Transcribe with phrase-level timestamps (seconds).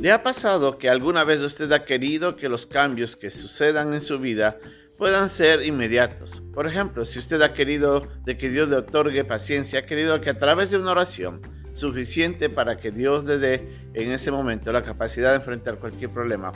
[0.00, 4.00] ¿Le ha pasado que alguna vez usted ha querido que los cambios que sucedan en
[4.00, 4.56] su vida
[4.96, 6.42] puedan ser inmediatos?
[6.54, 10.30] Por ejemplo, si usted ha querido de que Dios le otorgue paciencia, ha querido que
[10.30, 11.42] a través de una oración
[11.72, 16.52] suficiente para que Dios le dé en ese momento la capacidad de enfrentar cualquier problema,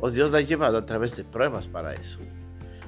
[0.00, 2.20] o Dios la ha llevado a través de pruebas para eso.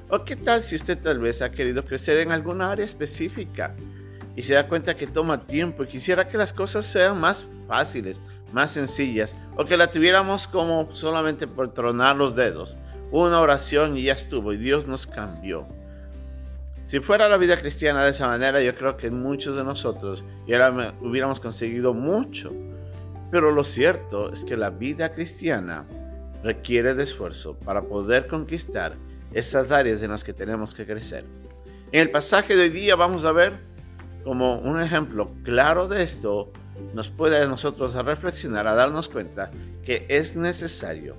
[0.09, 3.75] ¿O qué tal si usted tal vez ha querido crecer en alguna área específica
[4.35, 8.21] y se da cuenta que toma tiempo y quisiera que las cosas sean más fáciles,
[8.53, 12.77] más sencillas, o que la tuviéramos como solamente por tronar los dedos?
[13.11, 15.67] Una oración y ya estuvo y Dios nos cambió.
[16.83, 20.93] Si fuera la vida cristiana de esa manera, yo creo que muchos de nosotros ya
[21.01, 22.51] hubiéramos conseguido mucho.
[23.29, 25.85] Pero lo cierto es que la vida cristiana
[26.43, 28.97] requiere de esfuerzo para poder conquistar
[29.31, 31.23] esas áreas en las que tenemos que crecer.
[31.91, 33.70] En el pasaje de hoy día vamos a ver
[34.23, 36.51] como un ejemplo claro de esto
[36.93, 39.51] nos puede a nosotros a reflexionar, a darnos cuenta
[39.83, 41.15] que es necesario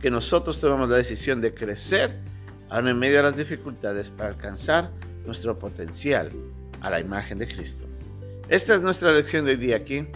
[0.00, 2.18] que nosotros tomemos la decisión de crecer
[2.70, 4.90] aún en medio de las dificultades para alcanzar
[5.26, 6.30] nuestro potencial
[6.80, 7.84] a la imagen de Cristo.
[8.48, 10.06] Esta es nuestra lección de hoy día aquí,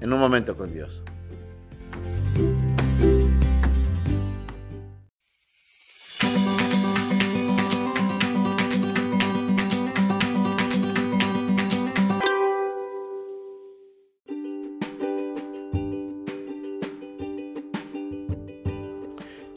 [0.00, 1.02] en un momento con Dios.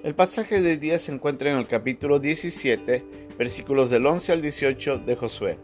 [0.05, 3.03] El pasaje de día se encuentra en el capítulo 17
[3.39, 5.57] versículos del 11 al 18 de Josué.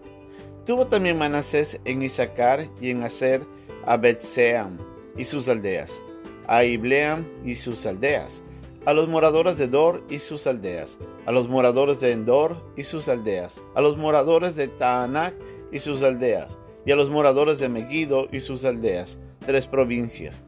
[0.66, 3.44] Tuvo también Manasés en Isaacar y en Aser
[3.86, 4.80] a Betseam
[5.16, 6.02] y sus aldeas,
[6.48, 8.42] a Ibleam y sus aldeas,
[8.88, 13.10] a los moradores de Dor y sus aldeas, a los moradores de Endor y sus
[13.10, 15.36] aldeas, a los moradores de Taanac
[15.72, 20.44] y sus aldeas, y a los moradores de Megiddo y sus aldeas, tres provincias.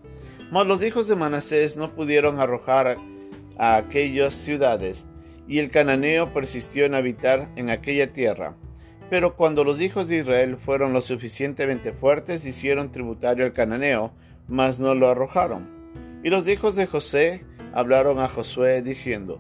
[0.52, 2.98] Mas los hijos de Manasés no pudieron arrojar
[3.58, 5.06] a aquellas ciudades,
[5.48, 8.56] y el cananeo persistió en habitar en aquella tierra.
[9.10, 14.12] Pero cuando los hijos de Israel fueron lo suficientemente fuertes, hicieron tributario al cananeo,
[14.48, 15.70] mas no lo arrojaron.
[16.24, 19.40] Y los hijos de José hablaron a Josué diciendo,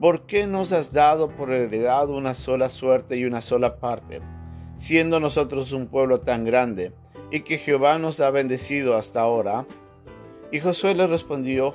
[0.00, 4.20] ¿Por qué nos has dado por heredad una sola suerte y una sola parte,
[4.76, 6.92] siendo nosotros un pueblo tan grande,
[7.30, 9.64] y que Jehová nos ha bendecido hasta ahora?
[10.52, 11.74] Y Josué le respondió,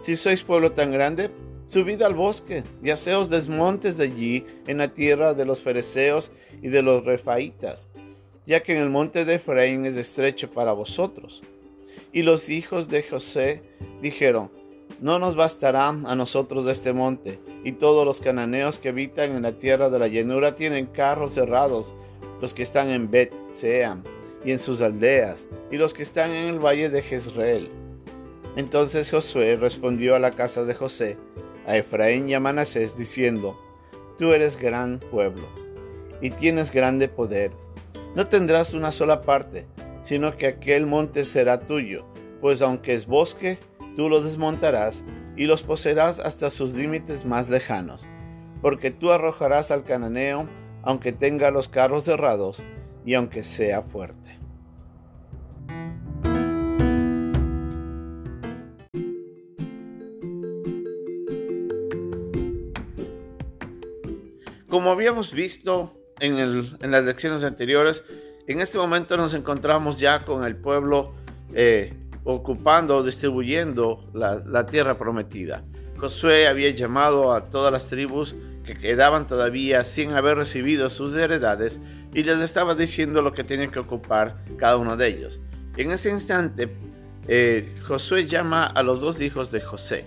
[0.00, 1.30] Si sois pueblo tan grande,
[1.70, 6.66] Subid al bosque y haceos desmontes de allí en la tierra de los fereceos y
[6.66, 7.88] de los refaitas,
[8.44, 11.42] ya que en el monte de Efraín es estrecho para vosotros.
[12.12, 13.62] Y los hijos de José
[14.02, 14.50] dijeron,
[15.00, 19.56] no nos bastará a nosotros este monte, y todos los cananeos que habitan en la
[19.56, 21.94] tierra de la llanura tienen carros cerrados,
[22.40, 24.02] los que están en Bet Seam
[24.44, 27.79] y en sus aldeas, y los que están en el valle de Jezreel.
[28.56, 31.18] Entonces Josué respondió a la casa de José,
[31.66, 33.58] a Efraín y a Manasés, diciendo,
[34.18, 35.46] Tú eres gran pueblo,
[36.20, 37.52] y tienes grande poder.
[38.14, 39.66] No tendrás una sola parte,
[40.02, 42.04] sino que aquel monte será tuyo,
[42.40, 43.58] pues aunque es bosque,
[43.96, 45.04] tú lo desmontarás
[45.36, 48.06] y los poseerás hasta sus límites más lejanos,
[48.60, 50.48] porque tú arrojarás al cananeo,
[50.82, 52.62] aunque tenga los carros cerrados
[53.04, 54.39] y aunque sea fuerte.
[64.70, 68.04] Como habíamos visto en, las lecciones anteriores,
[68.46, 71.12] en este momento nos encontramos ya con el pueblo
[71.52, 71.92] eh,
[72.22, 75.64] ocupando, distribuyendo la, tierra prometida.
[75.98, 81.80] Josué había llamado a todas las tribus que quedaban todavía sin haber recibido sus heredades
[82.14, 85.40] y les estaba diciendo lo que tenían que ocupar cada uno de ellos.
[85.76, 86.72] En ese instante,
[87.26, 90.04] eh, Josué llama a los dos hijos de José.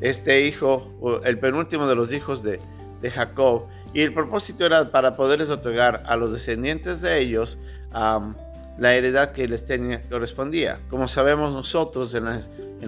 [0.00, 2.60] Este hijo, el penúltimo de los hijos de,
[3.00, 7.58] de Jacob, y el propósito era para poderles otorgar a los descendientes de ellos
[8.78, 10.80] la heredad que les tenía, correspondía.
[10.88, 12.24] Como sabemos nosotros en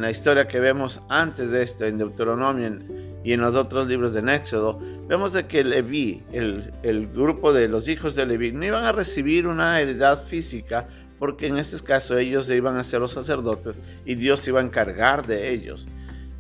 [0.01, 2.79] la, historia que vemos antes de esto, en Deuteronomio
[3.25, 7.89] y en los otros libros de Éxodo, vemos de que Leví, el, grupo de los
[7.89, 10.87] hijos de Leví, no iban a recibir una heredad física
[11.19, 13.77] porque en este caso ellos iban a ser los sacerdotes
[14.07, 15.87] y Dios iba a encargar de ellos.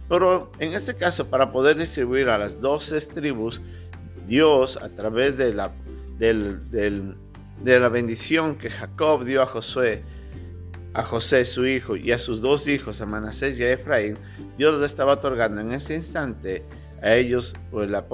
[0.08, 3.61] Pero en este caso, para poder distribuir a las doce tribus,
[4.31, 5.73] Dios, a través de la,
[6.21, 10.05] de la bendición que Jacob dio a Josué,
[10.94, 14.17] a José su hijo y a sus dos hijos, a Manasés y a Efraín,
[14.56, 16.62] Dios les estaba otorgando en ese instante
[17.03, 18.06] a ellos pues, la,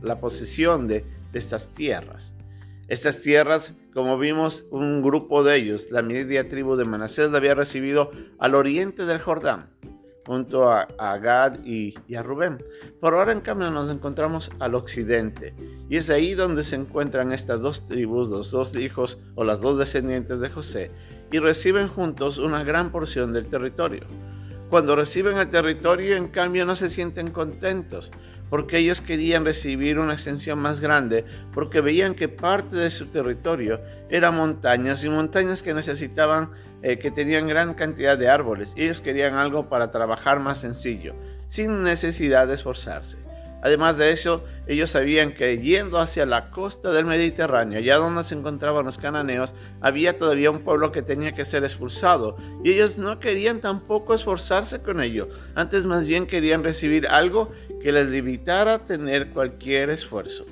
[0.00, 2.36] la, posesión de, de, estas tierras.
[2.86, 7.56] Estas tierras, como vimos, un grupo de ellos, la media tribu de Manasés, la había
[7.56, 9.70] recibido al oriente del Jordán,
[10.26, 10.86] junto a,
[11.18, 12.62] Gad y, a Rubén.
[13.00, 15.54] Por ahora en cambio nos encontramos al occidente
[15.88, 19.78] y es ahí donde se encuentran estas dos tribus, los dos hijos o las dos
[19.78, 20.90] descendientes de José
[21.32, 24.06] y reciben juntos una gran porción del territorio.
[24.68, 28.12] Cuando reciben el territorio, en cambio, no se sienten contentos,
[28.50, 33.80] porque ellos querían recibir una extensión más grande, porque veían que parte de su territorio
[34.10, 36.50] eran montañas y montañas que necesitaban,
[36.82, 38.74] eh, que tenían gran cantidad de árboles.
[38.76, 41.14] Ellos querían algo para trabajar más sencillo,
[41.46, 43.18] sin necesidad de esforzarse.
[43.62, 48.34] Además de eso, ellos sabían que yendo hacia la costa del Mediterráneo, allá donde se
[48.34, 52.36] encontraban los cananeos, había todavía un pueblo que tenía que ser expulsado.
[52.64, 55.28] Y ellos no querían tampoco esforzarse con ello.
[55.54, 57.52] Antes más bien querían recibir algo
[57.82, 60.46] que les evitara tener cualquier esfuerzo.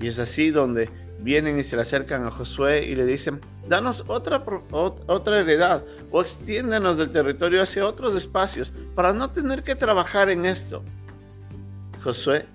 [0.00, 0.88] Y es así donde
[1.22, 6.20] vienen y se le acercan a Josué y le dicen, danos otra, otra heredad o
[6.20, 10.82] extiéndanos del territorio hacia otros espacios para no tener que trabajar en esto.
[12.02, 12.46] Josué,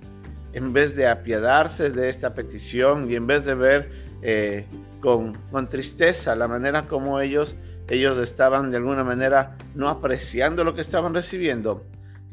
[0.53, 3.91] en vez de apiadarse de esta petición y en vez de ver
[4.21, 4.65] eh,
[5.01, 5.37] con,
[5.69, 7.55] tristeza la manera como ellos,
[7.87, 11.83] ellos estaban de alguna manera no apreciando lo que estaban recibiendo,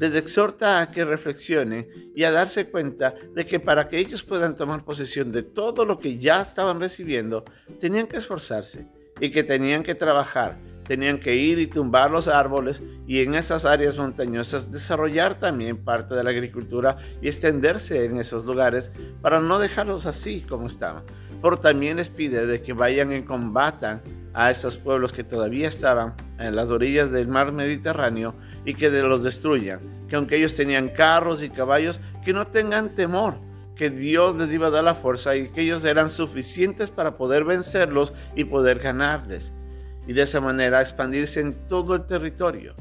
[0.03, 4.57] les exhorta a que reflexionen y a darse cuenta de que para que ellos puedan
[4.57, 7.45] tomar posesión de todo lo que ya estaban recibiendo,
[7.79, 8.89] tenían que esforzarse
[9.21, 10.59] y que tenían que trabajar
[10.89, 16.17] tenían que ir y tumbar los árboles y en esas áreas montañosas desarrollar también parte
[16.17, 18.91] de la agricultura y extenderse en esos lugares
[19.21, 21.05] para no dejarlos así como estaban.
[21.41, 24.03] Pero también les pide de que vayan y combatan
[24.35, 28.35] a esos pueblos que todavía estaban en las orillas del mar Mediterráneo
[28.65, 29.81] y que los destruyan.
[30.09, 33.37] Que aunque ellos tenían carros y caballos, que no tengan temor,
[33.77, 37.45] que Dios les iba a dar la fuerza y que ellos eran suficientes para poder
[37.45, 39.53] vencerlos y poder ganarles
[40.07, 42.75] y de esa manera expandirse en todo el territorio.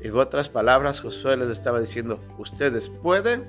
[0.00, 3.44] En otras palabras, Josué les estaba diciendo, ustedes pueden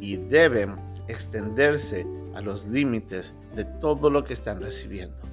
[0.00, 0.76] y deben
[1.08, 5.25] extenderse a los límites de todo lo que están recibiendo.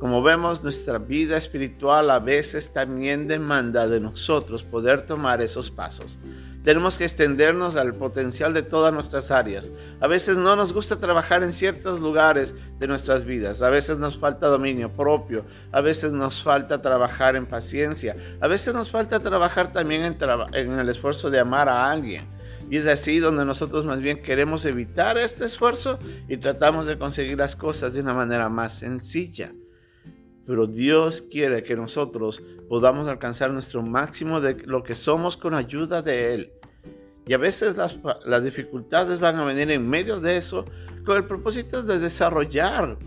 [0.00, 6.18] Como vemos, nuestra vida espiritual a veces también demanda de nosotros poder tomar esos pasos.
[6.64, 9.70] Tenemos que extendernos al potencial de todas nuestras áreas.
[10.00, 13.60] A veces no nos gusta trabajar en ciertos lugares de nuestras vidas.
[13.60, 15.44] A veces nos falta dominio propio.
[15.70, 18.16] A veces nos falta trabajar en paciencia.
[18.40, 20.16] A veces nos falta trabajar también
[20.54, 22.26] en, el esfuerzo de amar a alguien.
[22.70, 27.36] Y es así donde nosotros más bien queremos evitar este esfuerzo y tratamos de conseguir
[27.36, 29.52] las cosas de una manera más sencilla
[30.50, 36.02] pero Dios quiere que nosotros podamos alcanzar nuestro máximo de lo que somos con ayuda
[36.02, 36.52] de Él.
[37.24, 40.64] Y a veces las, dificultades van a venir en medio de eso
[41.06, 42.98] con el propósito de desarrollar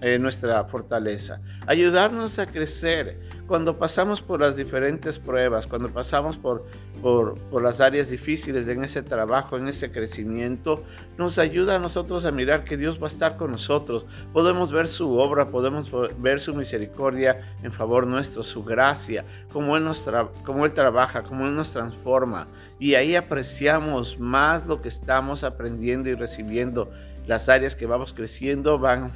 [0.00, 6.66] eh, nuestra fortaleza, ayudarnos a crecer, cuando pasamos por las diferentes pruebas, cuando pasamos por,
[7.00, 10.84] por, por, las áreas difíciles en ese trabajo, en ese crecimiento,
[11.16, 14.04] nos ayuda a nosotros a mirar que Dios va a estar con nosotros.
[14.34, 15.90] Podemos ver su obra, podemos
[16.20, 20.06] ver su misericordia en favor nuestro, su gracia, cómo Él, nos
[20.44, 22.48] cómo él trabaja, cómo Él nos transforma.
[22.78, 26.90] Y ahí apreciamos más lo que estamos aprendiendo y recibiendo.
[27.26, 29.12] Las áreas que vamos creciendo van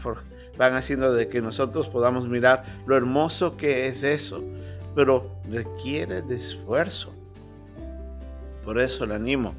[0.57, 4.45] van haciendo de que nosotros podamos mirar lo hermoso que es eso,
[4.95, 7.15] pero requiere de esfuerzo.
[8.65, 9.55] Por eso le animo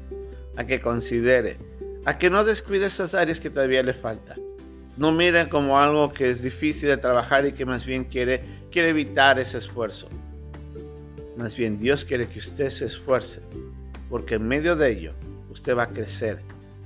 [0.56, 1.58] a que considere,
[2.04, 4.36] a que no descuide esas áreas que todavía le falta.
[4.96, 8.90] No mire como algo que es difícil de trabajar y que más bien quiere, quiere
[8.90, 10.08] evitar ese esfuerzo.
[11.36, 13.40] Más bien Dios quiere que usted se esfuerce,
[14.08, 15.12] porque en medio de ello
[15.50, 16.40] usted va a crecer,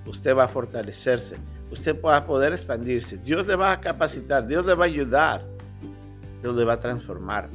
[0.06, 1.36] usted va a fortalecerse,
[1.70, 3.18] usted va a poder expandirse.
[3.18, 5.44] Dios le va a capacitar, Dios le va a ayudar,
[6.40, 7.48] Dios le va a transformar.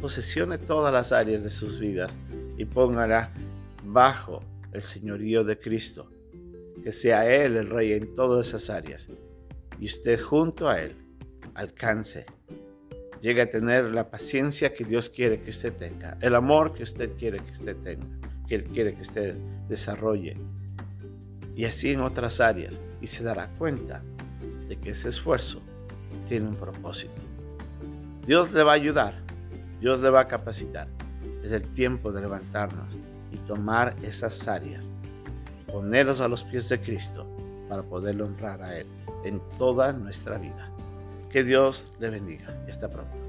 [0.00, 2.16] Posesione todas las áreas de sus vidas
[2.58, 3.32] y póngala
[3.84, 6.10] bajo el señorío de Cristo.
[6.82, 9.08] Que sea Él el rey en todas esas áreas.
[9.80, 10.96] Y usted junto a Él
[11.54, 12.26] alcance,
[13.20, 17.12] llegue a tener la paciencia que Dios quiere que usted tenga, el amor que usted
[17.16, 18.06] quiere que usted tenga,
[18.46, 19.34] que Él quiere que usted
[19.68, 20.36] desarrolle.
[21.56, 24.02] Y así en otras áreas y se dará cuenta
[24.68, 25.60] de que ese esfuerzo
[26.28, 27.14] tiene un propósito.
[28.26, 29.14] Dios le va a ayudar,
[29.80, 30.88] Dios le va a capacitar.
[31.42, 32.96] Es el tiempo de levantarnos
[33.32, 34.92] y tomar esas áreas,
[35.66, 37.26] ponerlos a los pies de Cristo
[37.68, 38.86] para poderlo honrar a Él
[39.24, 40.70] en toda nuestra vida.
[41.30, 43.25] Que Dios le bendiga y hasta pronto.